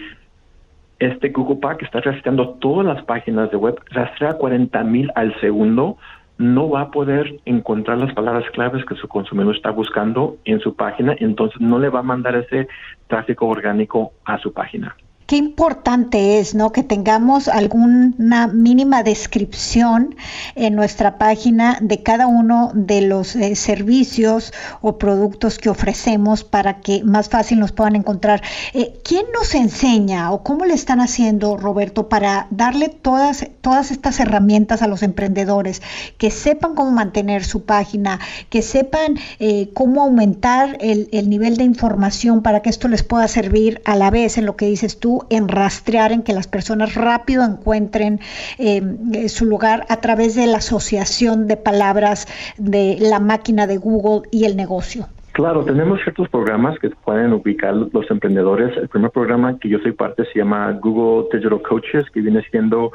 este 0.99 1.29
Google 1.29 1.57
Pack 1.57 1.83
está 1.83 2.01
rastreando 2.01 2.55
todas 2.59 2.85
las 2.85 3.03
páginas 3.05 3.51
de 3.51 3.57
web, 3.57 3.79
rastrea 3.91 4.33
40 4.33 4.83
mil 4.83 5.11
al 5.15 5.39
segundo 5.39 5.97
no 6.37 6.69
va 6.69 6.81
a 6.81 6.91
poder 6.91 7.39
encontrar 7.45 7.97
las 7.97 8.13
palabras 8.13 8.49
claves 8.51 8.83
que 8.85 8.95
su 8.95 9.07
consumidor 9.07 9.55
está 9.55 9.71
buscando 9.71 10.37
en 10.45 10.59
su 10.59 10.75
página, 10.75 11.15
entonces 11.19 11.59
no 11.61 11.79
le 11.79 11.89
va 11.89 11.99
a 11.99 12.03
mandar 12.03 12.35
ese 12.35 12.67
tráfico 13.07 13.47
orgánico 13.47 14.11
a 14.25 14.37
su 14.39 14.51
página. 14.51 14.95
Qué 15.25 15.37
importante 15.37 16.37
es, 16.39 16.53
¿no? 16.53 16.71
Que 16.71 16.83
tengamos 16.83 17.47
alguna 17.47 18.45
mínima 18.45 19.01
descripción 19.01 20.15
en 20.53 20.75
nuestra 20.75 21.17
página 21.17 21.79
de 21.81 22.03
cada 22.03 22.27
uno 22.27 22.69
de 22.75 23.01
los 23.01 23.35
eh, 23.35 23.55
servicios 23.55 24.53
o 24.81 24.99
productos 24.99 25.57
que 25.57 25.69
ofrecemos 25.69 26.43
para 26.43 26.79
que 26.79 27.03
más 27.03 27.29
fácil 27.29 27.59
nos 27.59 27.71
puedan 27.71 27.95
encontrar. 27.95 28.43
Eh, 28.73 28.99
¿Quién 29.03 29.25
nos 29.33 29.55
enseña 29.55 30.31
o 30.31 30.43
cómo 30.43 30.63
le 30.63 30.75
están 30.75 31.01
haciendo, 31.01 31.57
Roberto, 31.57 32.07
para 32.07 32.45
darle 32.51 32.89
todas, 32.89 33.47
todas 33.61 33.89
estas 33.89 34.19
herramientas 34.19 34.83
a 34.83 34.87
los 34.87 35.01
emprendedores 35.01 35.81
que 36.19 36.29
sepan 36.29 36.75
cómo 36.75 36.91
mantener 36.91 37.45
su 37.45 37.63
página, 37.63 38.19
que 38.51 38.61
sepan 38.61 39.17
eh, 39.39 39.71
cómo 39.73 40.03
aumentar 40.03 40.77
el, 40.81 41.09
el 41.11 41.31
nivel 41.31 41.57
de 41.57 41.63
información 41.63 42.43
para 42.43 42.61
que 42.61 42.69
esto 42.69 42.87
les 42.87 43.01
pueda 43.01 43.27
servir 43.27 43.81
a 43.85 43.95
la 43.95 44.11
vez 44.11 44.37
en 44.37 44.45
lo 44.45 44.55
que 44.55 44.67
dices 44.67 44.99
tú? 44.99 45.14
En 45.29 45.47
rastrear, 45.47 46.11
en 46.11 46.23
que 46.23 46.33
las 46.33 46.47
personas 46.47 46.95
rápido 46.95 47.43
encuentren 47.43 48.19
eh, 48.57 48.81
eh, 49.13 49.29
su 49.29 49.45
lugar 49.45 49.85
a 49.89 49.97
través 49.97 50.35
de 50.35 50.47
la 50.47 50.57
asociación 50.57 51.47
de 51.47 51.57
palabras 51.57 52.27
de 52.57 52.97
la 52.99 53.19
máquina 53.19 53.67
de 53.67 53.77
Google 53.77 54.27
y 54.31 54.45
el 54.45 54.55
negocio? 54.55 55.07
Claro, 55.33 55.65
tenemos 55.65 55.99
ciertos 56.01 56.29
programas 56.29 56.79
que 56.79 56.89
pueden 56.89 57.33
ubicar 57.33 57.73
los 57.73 58.09
emprendedores. 58.09 58.75
El 58.77 58.87
primer 58.87 59.11
programa 59.11 59.59
que 59.59 59.67
yo 59.67 59.79
soy 59.79 59.91
parte 59.91 60.23
se 60.31 60.39
llama 60.39 60.71
Google 60.81 61.27
Digital 61.29 61.61
Coaches, 61.61 62.09
que 62.13 62.21
viene 62.21 62.41
siendo 62.51 62.91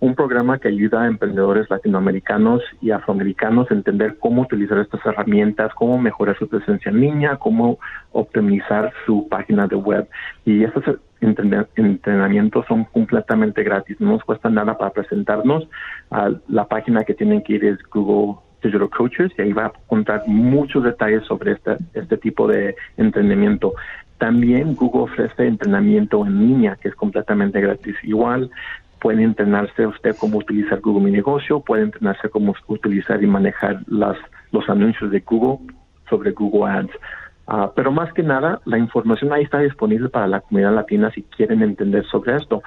un 0.00 0.14
programa 0.14 0.58
que 0.58 0.68
ayuda 0.68 1.02
a 1.02 1.06
emprendedores 1.06 1.68
latinoamericanos 1.68 2.62
y 2.80 2.90
afroamericanos 2.90 3.70
a 3.70 3.74
entender 3.74 4.16
cómo 4.18 4.42
utilizar 4.42 4.78
estas 4.78 5.04
herramientas, 5.04 5.72
cómo 5.74 5.98
mejorar 5.98 6.38
su 6.38 6.48
presencia 6.48 6.90
en 6.90 7.00
línea, 7.00 7.36
cómo 7.36 7.78
optimizar 8.12 8.92
su 9.04 9.28
página 9.28 9.66
de 9.66 9.76
web. 9.76 10.08
Y 10.46 10.64
estos 10.64 10.84
entrenamientos 11.20 12.66
son 12.66 12.84
completamente 12.84 13.62
gratis, 13.62 14.00
no 14.00 14.12
nos 14.12 14.24
cuesta 14.24 14.48
nada 14.48 14.76
para 14.78 14.92
presentarnos. 14.92 15.68
a 16.10 16.30
la 16.48 16.66
página 16.66 17.04
que 17.04 17.14
tienen 17.14 17.42
que 17.42 17.54
ir 17.54 17.64
es 17.64 17.78
Google 17.90 18.40
Digital 18.62 18.90
Coaches 18.90 19.32
y 19.38 19.42
ahí 19.42 19.52
va 19.52 19.66
a 19.66 19.72
encontrar 19.84 20.22
muchos 20.26 20.84
detalles 20.84 21.24
sobre 21.24 21.52
este, 21.52 21.76
este 21.94 22.16
tipo 22.16 22.46
de 22.48 22.74
entrenamiento. 22.96 23.74
También 24.18 24.74
Google 24.74 25.02
ofrece 25.02 25.46
entrenamiento 25.46 26.26
en 26.26 26.38
línea 26.38 26.76
que 26.76 26.88
es 26.88 26.94
completamente 26.94 27.60
gratis. 27.60 27.96
Igual 28.02 28.50
puede 29.00 29.22
entrenarse 29.22 29.86
usted 29.86 30.14
cómo 30.16 30.38
utilizar 30.38 30.80
Google 30.80 31.04
Mi 31.04 31.10
Negocio, 31.10 31.60
puede 31.60 31.84
entrenarse 31.84 32.28
cómo 32.28 32.54
utilizar 32.68 33.22
y 33.22 33.26
manejar 33.26 33.80
las, 33.86 34.18
los 34.52 34.68
anuncios 34.68 35.10
de 35.10 35.20
Google 35.20 35.74
sobre 36.08 36.32
Google 36.32 36.70
Ads. 36.70 36.92
Ah, 37.52 37.72
pero 37.74 37.90
más 37.90 38.12
que 38.12 38.22
nada, 38.22 38.60
la 38.64 38.78
información 38.78 39.32
ahí 39.32 39.42
está 39.42 39.58
disponible 39.58 40.08
para 40.08 40.28
la 40.28 40.40
comunidad 40.40 40.72
latina 40.72 41.10
si 41.10 41.24
quieren 41.24 41.62
entender 41.62 42.06
sobre 42.06 42.36
esto. 42.36 42.62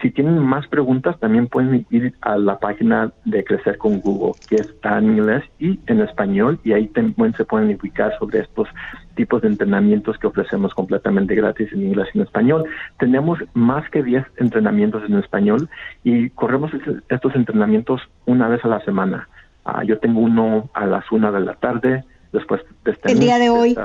Si 0.00 0.12
tienen 0.12 0.38
más 0.38 0.64
preguntas, 0.68 1.18
también 1.18 1.48
pueden 1.48 1.84
ir 1.90 2.14
a 2.20 2.38
la 2.38 2.56
página 2.60 3.10
de 3.24 3.42
Crecer 3.42 3.78
con 3.78 3.98
Google, 3.98 4.34
que 4.48 4.54
está 4.54 4.98
en 4.98 5.06
inglés 5.06 5.42
y 5.58 5.80
en 5.88 6.02
español, 6.02 6.60
y 6.62 6.70
ahí 6.70 6.86
también 6.86 7.34
se 7.34 7.44
pueden 7.44 7.76
ubicar 7.76 8.16
sobre 8.20 8.38
estos 8.38 8.68
tipos 9.16 9.42
de 9.42 9.48
entrenamientos 9.48 10.16
que 10.18 10.28
ofrecemos 10.28 10.72
completamente 10.72 11.34
gratis 11.34 11.72
en 11.72 11.82
inglés 11.82 12.06
y 12.14 12.18
en 12.18 12.24
español. 12.24 12.62
Tenemos 13.00 13.40
más 13.54 13.90
que 13.90 14.04
10 14.04 14.24
entrenamientos 14.36 15.02
en 15.08 15.18
español 15.18 15.68
y 16.04 16.30
corremos 16.30 16.70
estos 17.08 17.34
entrenamientos 17.34 18.02
una 18.24 18.46
vez 18.46 18.64
a 18.64 18.68
la 18.68 18.84
semana. 18.84 19.28
Ah, 19.64 19.82
yo 19.82 19.98
tengo 19.98 20.20
uno 20.20 20.70
a 20.74 20.86
las 20.86 21.10
una 21.10 21.32
de 21.32 21.40
la 21.40 21.54
tarde, 21.54 22.04
después 22.32 22.60
de 22.84 22.92
este 22.92 23.12
el 23.12 23.18
día 23.20 23.38
de 23.38 23.50
hoy. 23.50 23.76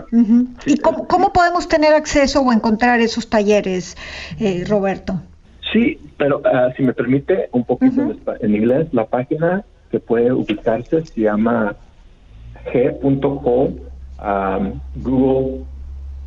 ¿Y 0.65 0.77
cómo, 0.77 1.33
podemos 1.33 1.67
tener 1.67 1.93
acceso 1.93 2.41
o 2.41 2.51
encontrar 2.51 2.99
esos 2.99 3.29
talleres, 3.29 3.97
eh, 4.39 4.63
Roberto? 4.67 5.21
Sí, 5.71 5.99
pero 6.17 6.41
ah, 6.45 6.69
si 6.75 6.83
me 6.83 6.93
permite 6.93 7.49
un 7.51 7.63
poquito 7.63 8.15
en, 8.39 8.55
inglés, 8.55 8.87
la 8.91 9.05
página 9.05 9.63
que 9.89 9.99
puede 9.99 10.31
ubicarse 10.31 11.05
se 11.05 11.21
llama 11.21 11.75
g.co 12.71 13.73
um, 14.23 14.79
Google 14.95 15.65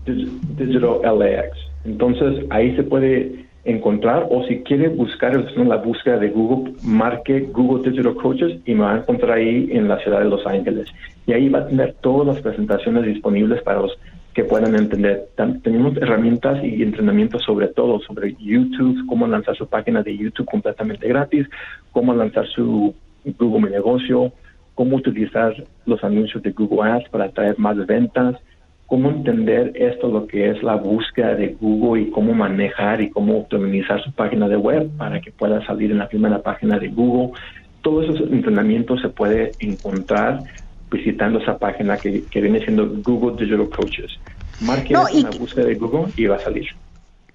Digital 0.05 1.01
LAX. 1.19 1.57
Entonces 1.85 2.45
ahí 2.51 2.75
se 2.77 2.83
puede 2.83 3.46
encontrar 3.67 4.27
o 4.31 4.45
si 4.45 4.61
quiere 4.61 4.89
buscar 4.89 5.35
en 5.35 5.69
la 5.69 5.77
búsqueda 5.77 6.19
de 6.19 6.31
Google, 6.31 6.75
marque 6.83 7.41
Google 7.41 7.91
Digital 7.91 8.15
Coaches 8.15 8.61
y 8.65 8.75
me 8.75 8.83
va 8.83 8.95
a 8.95 8.99
encontrar 8.99 9.39
ahí 9.39 9.69
en 9.73 9.89
la 9.89 9.99
ciudad 9.99 10.21
de 10.21 10.27
Los 10.27 10.47
Ángeles. 10.47 10.89
Y 11.27 11.33
ahí 11.33 11.49
va 11.49 11.61
a 11.61 11.67
tener 11.67 11.95
todas 12.01 12.27
las 12.27 12.41
presentaciones 12.41 13.05
disponibles 13.05 13.63
para 13.63 13.81
los 13.81 13.99
que 14.35 14.45
puedan 14.45 14.75
entender. 14.77 15.29
Tenemos 15.63 15.97
herramientas 15.97 16.63
y 16.63 16.83
entrenamientos 16.83 17.43
sobre 17.43 17.69
todo, 17.69 18.01
sobre 18.01 18.37
YouTube, 18.39 19.07
cómo 19.09 19.27
lanzar 19.27 19.57
su 19.57 19.67
página 19.67 20.03
de 20.03 20.17
YouTube 20.17 20.47
completamente 20.47 21.09
gratis, 21.09 21.49
cómo 21.91 22.15
lanzar 22.15 22.47
su 22.47 22.95
Google 23.25 23.63
Mi 23.63 23.71
Negocio, 23.71 24.33
cómo 24.75 24.97
utilizar 24.97 25.55
los 25.87 26.05
anuncios 26.05 26.43
de 26.43 26.53
Google 26.53 26.91
Ads 26.91 27.09
para 27.09 27.25
atraer 27.25 27.59
más 27.59 27.85
ventas, 27.87 28.37
cómo 28.87 29.11
entender 29.11 29.73
esto, 29.75 30.09
lo 30.09 30.27
que 30.27 30.51
es 30.51 30.63
la 30.63 30.77
búsqueda 30.77 31.35
de 31.35 31.57
Google 31.61 32.03
y 32.03 32.11
cómo 32.11 32.35
manejar 32.35 33.01
y 33.01 33.11
cómo 33.11 33.39
optimizar 33.39 34.03
su 34.03 34.13
página 34.13 34.49
de 34.49 34.57
web 34.57 34.89
para 34.97 35.21
que 35.21 35.33
pueda 35.33 35.65
salir 35.67 35.91
en 35.91 35.99
la 35.99 36.09
primera 36.09 36.41
página 36.41 36.79
de 36.79 36.89
Google. 36.89 37.39
Todos 37.83 38.05
esos 38.05 38.31
entrenamientos 38.31 39.01
se 39.01 39.09
puede 39.09 39.53
encontrar 39.59 40.45
visitando 40.91 41.41
esa 41.41 41.59
página 41.59 41.97
que, 41.97 42.25
viene 42.33 42.61
siendo 42.61 42.89
Google 43.03 43.37
Digital 43.45 43.69
Coaches. 43.71 44.19
Marque 44.61 44.95
la 44.95 45.31
búsqueda 45.39 45.67
de 45.67 45.75
Google 45.75 46.13
y 46.17 46.27
va 46.27 46.37
a 46.37 46.41
salir. 46.41 46.67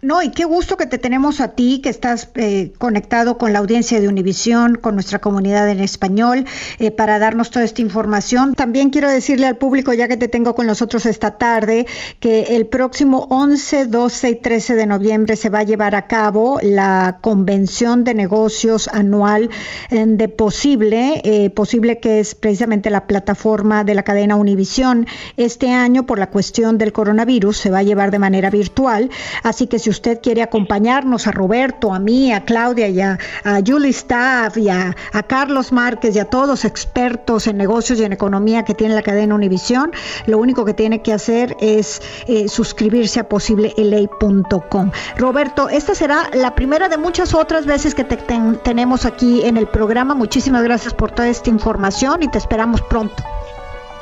No, 0.04 0.24
y 0.24 0.32
qué 0.32 0.46
gusto 0.46 0.78
que 0.78 0.88
te 0.88 0.98
tenemos 0.98 1.42
a 1.42 1.50
ti, 1.50 1.80
que 1.80 1.90
estás 1.90 2.30
eh, 2.34 2.74
conectado 2.80 3.38
con 3.38 3.54
la 3.54 3.60
audiencia 3.60 4.02
de 4.02 4.08
Univisión, 4.08 4.74
con 4.74 4.96
nuestra 4.96 5.20
comunidad 5.20 5.70
en 5.70 5.80
español, 5.80 6.46
eh, 6.80 6.90
para 6.90 7.20
darnos 7.20 7.52
toda 7.52 7.66
esta 7.66 7.84
información. 7.84 8.56
También 8.56 8.90
quiero 8.90 9.12
decirle 9.12 9.46
al 9.46 9.58
público, 9.58 9.94
ya 9.94 10.08
que 10.08 10.18
te 10.18 10.28
tengo 10.28 10.56
con 10.56 10.66
nosotros 10.66 11.06
esta 11.06 11.38
tarde, 11.38 11.86
que 12.20 12.56
el 12.56 12.66
próximo 12.66 13.28
11, 13.30 13.86
12 13.86 14.30
y 14.32 14.36
13 14.38 14.74
de 14.74 14.88
noviembre 14.88 15.36
se 15.36 15.50
va 15.50 15.60
a 15.60 15.64
llevar 15.64 15.94
a 15.94 16.08
cabo 16.08 16.58
la 16.64 17.20
convención 17.22 18.04
de 18.04 18.16
negocios 18.16 18.88
anual 18.88 19.52
eh, 19.92 20.04
de 20.08 20.30
Posible, 20.30 21.52
Posible 21.54 22.00
que 22.00 22.20
es 22.20 22.34
precisamente 22.34 22.90
la 22.90 23.06
plataforma 23.06 23.84
de 23.84 23.94
la 23.94 24.02
cadena 24.02 24.36
Univisión. 24.36 25.06
Este 25.38 25.70
año, 25.70 26.08
por 26.08 26.18
la 26.18 26.32
cuestión 26.32 26.80
del 26.80 26.92
coronavirus, 26.92 27.56
se 27.56 27.70
va 27.70 27.80
a 27.80 27.84
llevar 27.84 28.10
de 28.10 28.18
manera 28.18 28.50
virtual, 28.50 29.12
así 29.44 29.68
que 29.68 29.78
si 29.78 29.91
usted 29.92 30.20
quiere 30.22 30.42
acompañarnos, 30.42 31.28
a 31.28 31.32
Roberto, 31.32 31.94
a 31.94 32.00
mí, 32.00 32.34
a 32.34 32.44
Claudia 32.44 32.88
y 32.88 33.02
a, 33.02 33.18
Julie 33.66 33.92
Staff 33.92 34.58
y 34.58 34.70
a, 34.70 34.96
Carlos 35.28 35.72
Márquez 35.72 36.16
y 36.16 36.20
a 36.20 36.26
todos 36.26 36.48
los 36.48 36.66
expertos 36.66 37.48
en 37.48 37.58
negocios 37.58 38.00
y 38.00 38.04
en 38.04 38.14
economía 38.14 38.64
que 38.64 38.74
tiene 38.74 38.96
la 38.96 39.02
cadena 39.02 39.36
Univisión, 39.36 39.92
lo 40.26 40.40
único 40.40 40.66
que 40.66 40.74
tiene 40.74 41.02
que 41.02 41.14
hacer 41.14 41.56
es 41.62 42.02
eh, 42.28 42.50
suscribirse 42.50 43.20
a 43.20 43.30
posiblelay.com. 43.30 44.92
Roberto, 45.18 45.70
esta 45.70 45.96
será 45.96 46.30
la 46.34 46.56
primera 46.56 46.90
de 46.90 46.98
muchas 46.98 47.34
otras 47.34 47.66
veces 47.66 47.96
que 47.96 48.04
te 48.04 48.18
tenemos 48.64 49.06
aquí 49.06 49.44
en 49.44 49.58
el 49.58 49.68
programa. 49.68 50.16
Muchísimas 50.16 50.64
gracias 50.64 50.94
por 50.94 51.12
toda 51.12 51.30
esta 51.30 51.50
información 51.50 52.24
y 52.24 52.28
te 52.30 52.38
esperamos 52.38 52.82
pronto. 52.82 53.24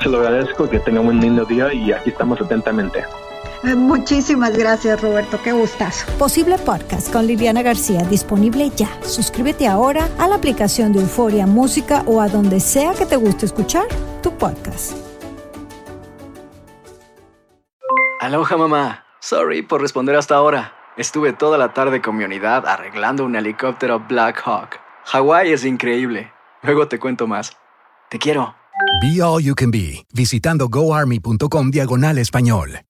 Se 0.01 0.09
lo 0.09 0.19
agradezco, 0.19 0.69
que 0.69 0.79
tenga 0.79 1.01
un 1.01 1.19
lindo 1.19 1.43
día 1.45 1.73
y 1.73 1.91
aquí 1.91 2.09
estamos 2.11 2.39
atentamente. 2.39 3.03
Muchísimas 3.63 4.57
gracias, 4.57 5.01
Roberto. 5.01 5.39
Qué 5.43 5.51
gustazo. 5.51 6.05
Posible 6.17 6.57
Podcast 6.57 7.11
con 7.11 7.27
Liliana 7.27 7.61
García, 7.61 8.03
disponible 8.03 8.71
ya. 8.75 8.89
Suscríbete 9.03 9.67
ahora 9.67 10.07
a 10.17 10.27
la 10.27 10.35
aplicación 10.35 10.93
de 10.93 11.01
Euforia 11.01 11.45
Música 11.45 12.03
o 12.05 12.21
a 12.21 12.29
donde 12.29 12.59
sea 12.59 12.93
que 12.93 13.05
te 13.05 13.17
guste 13.17 13.45
escuchar 13.45 13.85
tu 14.23 14.31
podcast. 14.37 14.93
Aloha, 18.21 18.57
mamá. 18.57 19.05
Sorry 19.21 19.61
por 19.61 19.81
responder 19.81 20.15
hasta 20.15 20.35
ahora. 20.35 20.73
Estuve 20.97 21.33
toda 21.33 21.57
la 21.57 21.73
tarde 21.73 22.01
con 22.01 22.17
mi 22.17 22.23
unidad 22.23 22.65
arreglando 22.65 23.25
un 23.25 23.35
helicóptero 23.35 23.99
Black 24.07 24.41
Hawk. 24.45 24.79
Hawái 25.05 25.51
es 25.51 25.65
increíble. 25.65 26.31
Luego 26.61 26.87
te 26.87 26.99
cuento 26.99 27.27
más. 27.27 27.55
Te 28.09 28.19
quiero. 28.19 28.55
Be 29.01 29.21
All 29.21 29.43
You 29.43 29.55
Can 29.55 29.71
Be, 29.71 30.05
visitando 30.13 30.67
goarmy.com 30.67 31.71
diagonal 31.71 32.17
español. 32.17 32.81